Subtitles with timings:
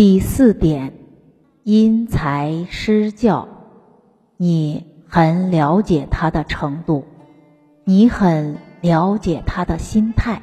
[0.00, 0.94] 第四点，
[1.62, 3.46] 因材施教，
[4.38, 7.04] 你很了解他的程度，
[7.84, 10.40] 你很了解他的心态，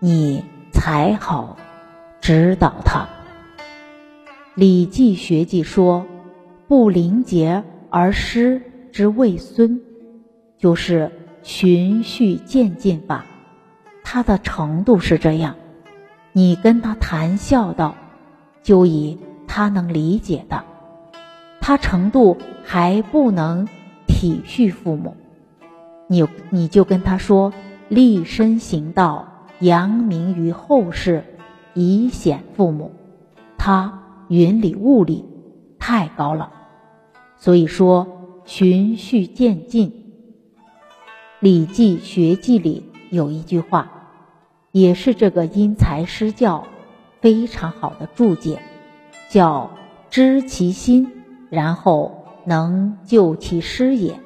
[0.00, 1.56] 你才好
[2.20, 3.08] 指导他。
[4.54, 6.04] 《礼记学记》说
[6.68, 8.60] ：“不临节而师
[8.92, 9.80] 之谓孙”，
[10.60, 11.10] 就是
[11.42, 13.24] 循序渐进法。
[14.02, 15.56] 他的程度是这样，
[16.32, 17.94] 你跟他谈孝道。
[18.64, 20.64] 就以他能理解的，
[21.60, 23.68] 他程度还不能
[24.08, 25.14] 体恤父母，
[26.08, 27.52] 你你就跟他说
[27.88, 29.28] 立身行道，
[29.60, 31.22] 扬名于后世，
[31.74, 32.90] 以显父母。
[33.58, 35.24] 他云里雾里，
[35.78, 36.50] 太高了。
[37.36, 38.06] 所以说
[38.46, 39.90] 循序渐进，
[41.40, 43.90] 《礼记学记》里有一句话，
[44.72, 46.66] 也是这个因材施教。
[47.24, 48.60] 非常好的注解，
[49.30, 49.70] 叫
[50.10, 51.10] 知其心，
[51.48, 54.20] 然后能救其失也。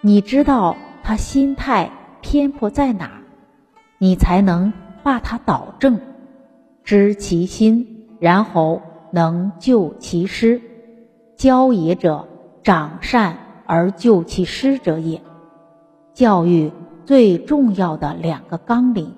[0.00, 3.22] 你知道他心态偏颇在哪儿，
[3.98, 4.72] 你才能
[5.04, 6.00] 把他导正。
[6.82, 10.60] 知其心，然后能救其失。
[11.36, 12.26] 教也者，
[12.64, 15.22] 长善而救其失者也。
[16.12, 16.72] 教育
[17.04, 19.14] 最重要的两个纲领：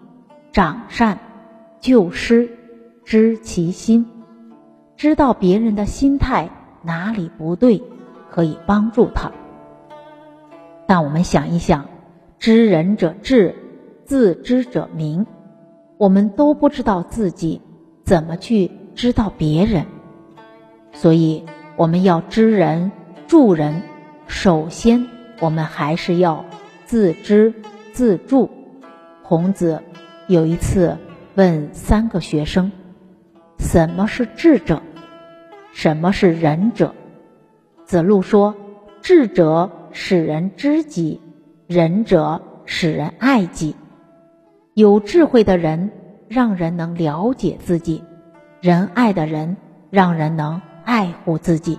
[0.53, 1.19] 长善、
[1.81, 2.59] 救失。
[3.05, 4.07] 知其心，
[4.97, 6.51] 知道别人的心态
[6.83, 7.83] 哪里不对，
[8.31, 9.31] 可以帮助他。
[10.87, 11.87] 但我们想一想，
[12.39, 13.57] 知人者智，
[14.05, 15.27] 自知者明。
[15.97, 17.61] 我们都不知道自己
[18.05, 19.87] 怎么去知道别人，
[20.93, 21.45] 所以
[21.77, 22.91] 我们要知人、
[23.27, 23.83] 助人，
[24.27, 25.07] 首先
[25.41, 26.45] 我们还是要
[26.87, 27.55] 自知
[27.93, 28.51] 自助。
[29.23, 29.83] 孔子
[30.27, 30.99] 有一次
[31.35, 32.73] 问三个学生。
[33.65, 34.81] 什么是智者？
[35.73, 36.95] 什么是仁者？
[37.87, 38.55] 子路说
[39.01, 41.21] ：“智者使人知己，
[41.67, 43.75] 仁者使人爱己。
[44.75, 45.91] 有智慧的人，
[46.29, 48.03] 让人能了解自己；
[48.61, 49.57] 仁爱的人，
[49.91, 51.79] 让人能爱护自己。”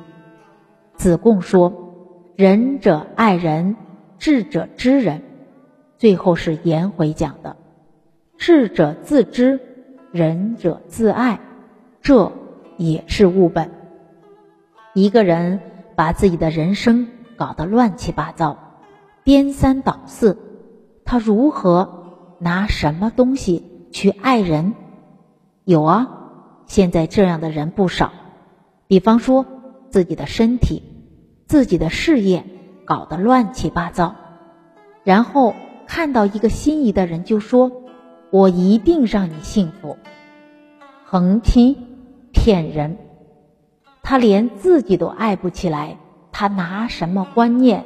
[0.98, 1.72] 子贡说
[2.36, 3.78] ：“仁者爱人，
[4.18, 5.22] 智者知人。”
[5.98, 7.56] 最后是颜回讲的
[8.38, 9.60] ：“智者自知，
[10.12, 11.40] 仁者自爱。”
[12.06, 12.32] 这
[12.78, 13.72] 也是物本。
[14.94, 15.60] 一个人
[15.96, 18.60] 把自己的人生搞得乱七八糟、
[19.24, 20.38] 颠三倒四，
[21.04, 24.76] 他如何拿什么东西去爱人？
[25.64, 26.08] 有啊，
[26.68, 28.12] 现在这样的人不少。
[28.86, 29.44] 比方说，
[29.90, 30.84] 自己的身体、
[31.48, 32.46] 自己的事业
[32.86, 34.14] 搞得乱七八糟，
[35.04, 35.56] 然后
[35.88, 37.72] 看到一个心仪的人，就说
[38.30, 39.98] ：“我一定让你幸福。”
[41.04, 41.95] 横批。
[42.46, 43.00] 骗人，
[44.04, 45.98] 他连自己都爱不起来，
[46.32, 47.86] 他拿什么观念、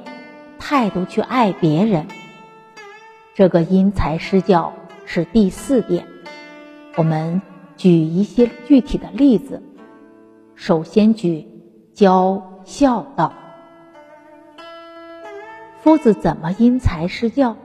[0.60, 2.08] 态度去爱别人？
[3.34, 4.74] 这个因材施教
[5.06, 6.06] 是第四点。
[6.98, 7.42] 我们
[7.78, 9.64] 举一些具体的例子。
[10.56, 11.48] 首先举
[11.94, 13.32] 教孝道。
[15.80, 17.56] 夫子怎么因材施教？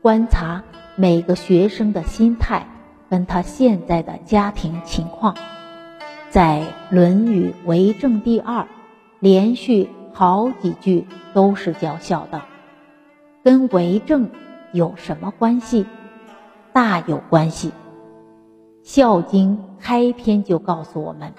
[0.00, 0.62] 观察
[0.94, 2.68] 每个学生的心态，
[3.10, 5.34] 跟他现在的家庭情况。
[6.34, 6.62] 在
[6.92, 8.66] 《论语为政》第二，
[9.20, 12.42] 连续好几句都是教孝的，
[13.44, 14.28] 跟为政
[14.72, 15.86] 有什么关系？
[16.72, 17.68] 大有关系。
[18.82, 21.32] 《孝经》开篇就告诉我们：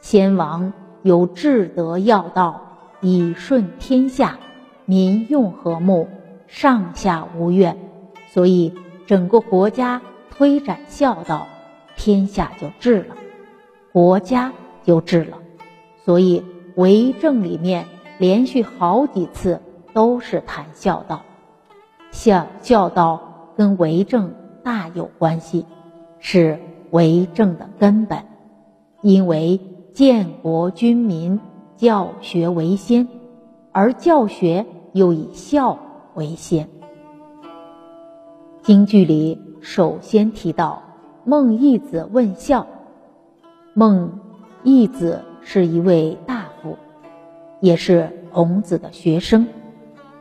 [0.00, 2.62] 先王有至德要道，
[3.02, 4.38] 以顺天下，
[4.86, 6.08] 民用和睦，
[6.46, 7.76] 上下无怨，
[8.28, 8.72] 所以
[9.04, 11.46] 整个国家推展孝道，
[11.94, 13.16] 天下就治了。
[13.94, 15.38] 国家就治了，
[16.04, 16.42] 所以
[16.74, 17.86] 为政里面
[18.18, 19.60] 连续好几次
[19.92, 21.22] 都是谈孝道，
[22.10, 25.64] 孝孝道跟为政大有关系，
[26.18, 26.58] 是
[26.90, 28.18] 为政的根本。
[29.00, 29.60] 因为
[29.92, 31.38] 建国君民，
[31.76, 33.06] 教学为先，
[33.70, 35.78] 而教学又以孝
[36.14, 36.68] 为先。
[38.60, 40.82] 京剧里首先提到
[41.24, 42.66] 孟义子问孝。
[43.76, 44.20] 孟
[44.62, 46.78] 义子是一位大夫，
[47.58, 49.48] 也是孔子的学生。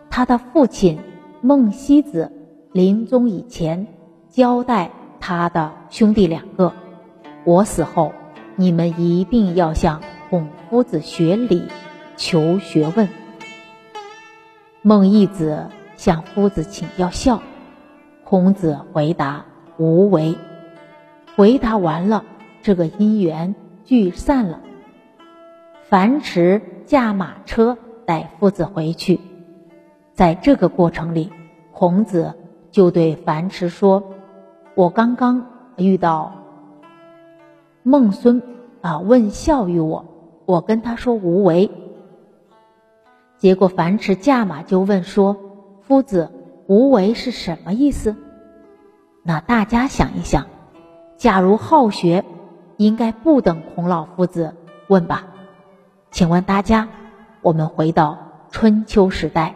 [0.10, 0.98] 他的父亲
[1.40, 2.32] 孟西子
[2.72, 3.86] 临终以前
[4.28, 4.90] 交代
[5.20, 6.74] 他的兄弟两个
[7.46, 8.12] ：“我死后，
[8.56, 10.02] 你们一定要向
[10.32, 11.68] 孔夫子学礼，
[12.18, 13.08] 求学问。”
[14.82, 17.40] 孟义子向夫子请教孝，
[18.24, 19.46] 孔子回答
[19.78, 20.36] ：“无为。”
[21.38, 22.26] 回答完了。
[22.64, 24.62] 这个姻缘聚散了。
[25.90, 29.20] 樊迟驾马车带夫子回去，
[30.14, 31.30] 在这个过程里，
[31.74, 32.34] 孔子
[32.72, 34.02] 就对樊迟说
[34.76, 35.46] ：“我刚刚
[35.76, 36.32] 遇到
[37.84, 38.42] 孟孙
[38.82, 40.06] 啊，问孝于我，
[40.46, 41.70] 我跟他说无为。
[43.38, 45.36] 结果樊迟驾马就问说
[45.84, 46.32] ：‘夫子，
[46.68, 48.16] 无为是什么意思？’
[49.22, 50.48] 那大家想一想，
[51.18, 52.24] 假如好学，
[52.84, 54.54] 应该不等孔老夫子
[54.88, 55.28] 问吧。”
[56.12, 56.88] 请问大家，
[57.42, 58.18] 我们回到
[58.52, 59.56] 春秋时代，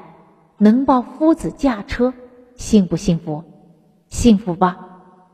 [0.58, 2.14] 能抱夫子驾车，
[2.56, 3.44] 幸不幸福？
[4.08, 4.78] 幸福吧，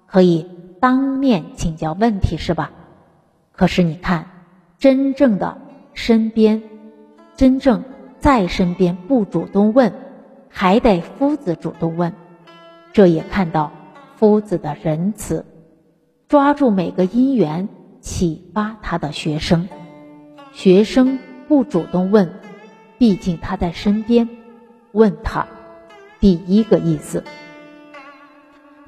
[0.05, 0.49] 可以
[0.81, 2.71] 当面请教问题是吧？
[3.53, 4.25] 可是你看，
[4.77, 5.57] 真正的
[5.93, 6.61] 身边，
[7.37, 7.83] 真正
[8.19, 9.93] 在身边不主动问，
[10.49, 12.11] 还得夫子主动问，
[12.91, 13.71] 这也看到
[14.15, 15.45] 夫子的仁慈，
[16.27, 17.69] 抓住每个因缘，
[18.03, 19.69] 启发他的学生。
[20.51, 21.17] 学生
[21.47, 22.33] 不主动问，
[22.97, 24.27] 毕竟他在身边，
[24.91, 25.47] 问他，
[26.19, 27.23] 第一个意思。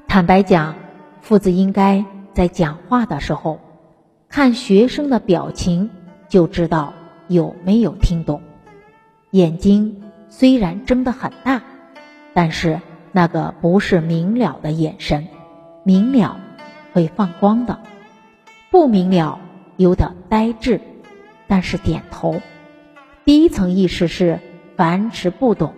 [0.06, 0.74] 坦白讲，
[1.22, 2.04] 父子应该
[2.34, 3.58] 在讲话的时候，
[4.28, 5.88] 看学生的表情
[6.28, 6.92] 就知道
[7.26, 8.42] 有没有听懂。
[9.30, 11.62] 眼睛虽然睁得很大，
[12.34, 12.82] 但是
[13.12, 15.26] 那个不是明了的眼神，
[15.84, 16.38] 明了
[16.92, 17.80] 会放光的，
[18.76, 19.40] 不明了
[19.78, 20.82] 有点呆滞。
[21.48, 22.42] 但是点头，
[23.24, 24.38] 第一层意思是
[24.76, 25.72] 樊迟不懂，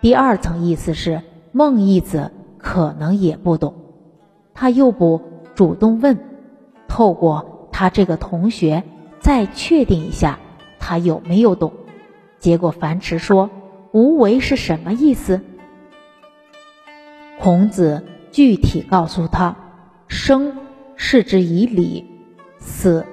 [0.00, 3.74] 第二层意思是孟义子可能也不懂，
[4.54, 5.22] 他又不
[5.54, 6.18] 主动问，
[6.88, 8.82] 透过他这个同学
[9.20, 10.40] 再确定一下
[10.80, 11.74] 他有没有懂。
[12.40, 13.50] 结果樊迟说
[13.94, 15.42] ：“无为是什么意思？”
[17.38, 18.02] 孔子
[18.32, 19.54] 具体告诉他
[20.08, 20.56] ：“生
[20.96, 22.15] 视之以礼，
[22.66, 23.06] 死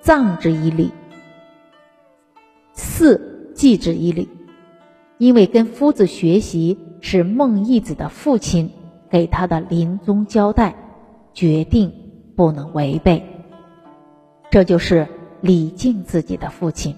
[0.00, 0.90] 葬之以礼。”
[2.72, 4.28] 四祭之以礼，
[5.18, 8.70] 因为跟夫子学习是孟义子的父亲
[9.08, 10.74] 给他的临终交代，
[11.32, 11.92] 决定
[12.34, 13.22] 不能违背。
[14.50, 15.06] 这就是
[15.40, 16.96] 礼敬自己的父亲，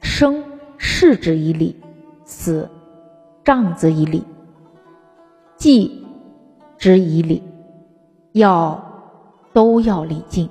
[0.00, 0.42] 生
[0.76, 1.76] 事之以礼，
[2.24, 2.68] 死
[3.44, 4.22] 葬之以礼，
[5.56, 6.06] 祭
[6.76, 7.42] 之以礼，
[8.32, 8.82] 要
[9.52, 10.48] 都要礼敬，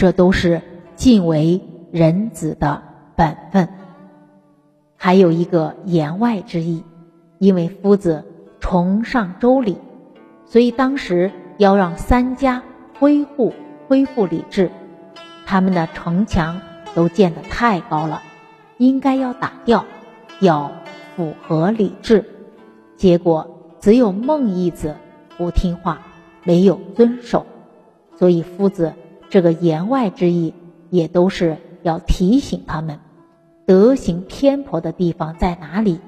[0.00, 0.62] 这都是
[0.96, 1.60] 尽为
[1.92, 2.82] 人子的
[3.14, 3.68] 本分。
[4.96, 6.82] 还有一个言外之意，
[7.36, 8.24] 因为夫子
[8.60, 9.76] 崇尚周礼，
[10.46, 12.62] 所以当时要让三家
[12.98, 13.52] 恢复
[13.88, 14.70] 恢复礼制。
[15.44, 16.58] 他们的城墙
[16.94, 18.22] 都建得太高了，
[18.78, 19.84] 应该要打掉，
[20.40, 20.72] 要
[21.14, 22.24] 符合礼制。
[22.96, 23.46] 结果
[23.80, 24.96] 只有孟义子
[25.36, 26.00] 不听话，
[26.42, 27.44] 没有遵守。
[28.16, 28.94] 所以夫子
[29.30, 30.52] 这个言外之意，
[30.90, 32.98] 也都是要提醒他们。
[33.64, 36.00] 德行偏颇的地方在哪里？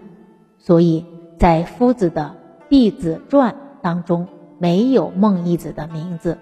[0.58, 1.06] 所以
[1.38, 2.34] 在夫子的
[2.68, 4.26] 《弟子传》当中
[4.58, 6.38] 没有孟义子的名字。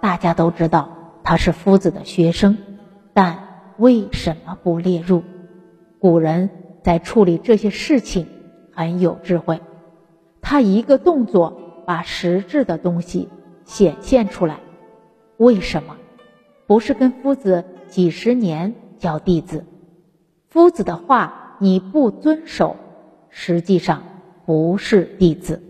[0.00, 0.90] 大家都知道
[1.22, 2.58] 他是夫子的学生，
[3.12, 3.38] 但
[3.78, 5.22] 为什么不列入？
[6.00, 6.50] 古人
[6.82, 8.26] 在处理这些事情
[8.74, 9.60] 很有智慧，
[10.40, 13.28] 他一个动作把实质的东西
[13.64, 14.58] 显现出来。
[15.36, 15.96] 为什么？
[16.70, 19.64] 不是跟夫子几十年教弟子？
[20.50, 22.76] 夫子的话你不遵守，
[23.28, 24.04] 实际上
[24.46, 25.60] 不是弟子。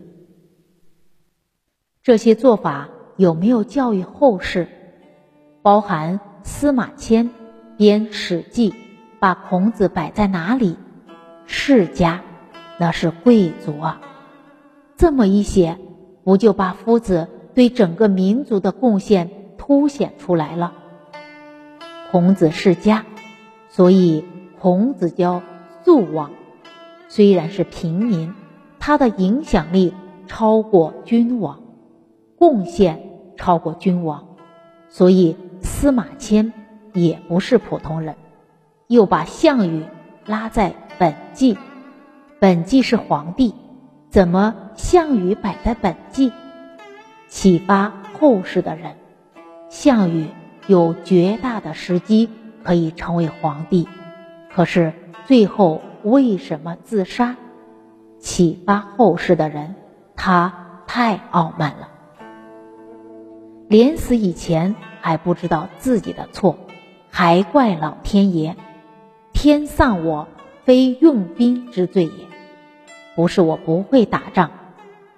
[2.02, 4.68] 这些做法有没有教育后世？
[5.62, 7.30] 包含司马迁
[7.78, 8.70] 编《史记》，
[9.18, 10.76] 把孔子摆在哪里？
[11.46, 12.22] 世家，
[12.78, 14.02] 那是贵族啊。
[14.98, 15.78] 这么一写，
[16.24, 20.74] 不就把夫子对整个民族的贡献凸显出来了？
[22.10, 23.04] 孔子世家，
[23.68, 24.24] 所以。
[24.62, 25.40] 孔子教
[25.86, 26.32] 肃王，
[27.08, 28.34] 虽然是平民，
[28.78, 29.94] 他的影响力
[30.26, 31.62] 超过君王，
[32.38, 33.00] 贡献
[33.38, 34.36] 超过君王，
[34.90, 36.52] 所以司马迁
[36.92, 38.16] 也不是普通人。
[38.86, 39.82] 又把项羽
[40.26, 41.56] 拉在本纪，
[42.38, 43.54] 本纪是皇帝，
[44.10, 46.32] 怎么项羽摆在本纪？
[47.28, 48.96] 启发后世的人，
[49.70, 50.26] 项羽
[50.66, 52.28] 有绝大的时机
[52.62, 53.88] 可以成为皇帝。
[54.52, 54.92] 可是
[55.26, 57.36] 最后为什么自杀？
[58.18, 59.74] 启发后世的人，
[60.14, 61.88] 他太傲慢了。
[63.66, 66.58] 临死以前还不知道自己的错，
[67.08, 68.56] 还怪老天爷。
[69.32, 70.28] 天丧我，
[70.64, 72.12] 非用兵之罪也。
[73.16, 74.50] 不是我不会打仗，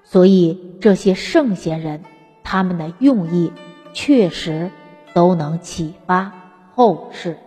[0.04, 2.02] 所以这些圣贤人，
[2.44, 3.52] 他们的用意
[3.94, 4.70] 确实
[5.14, 6.30] 都能启发
[6.74, 7.38] 后世。